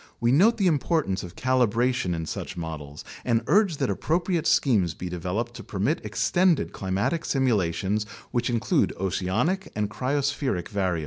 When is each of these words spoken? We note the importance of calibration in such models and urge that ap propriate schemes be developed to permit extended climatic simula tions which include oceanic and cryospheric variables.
We 0.19 0.31
note 0.31 0.57
the 0.57 0.65
importance 0.65 1.21
of 1.21 1.35
calibration 1.35 2.15
in 2.15 2.25
such 2.25 2.57
models 2.57 3.03
and 3.23 3.43
urge 3.45 3.77
that 3.77 3.91
ap 3.91 3.99
propriate 3.99 4.47
schemes 4.47 4.95
be 4.95 5.09
developed 5.09 5.53
to 5.57 5.63
permit 5.63 6.03
extended 6.03 6.73
climatic 6.73 7.21
simula 7.21 7.71
tions 7.71 8.05
which 8.31 8.49
include 8.49 8.93
oceanic 8.97 9.71
and 9.75 9.91
cryospheric 9.91 10.69
variables. 10.69 10.99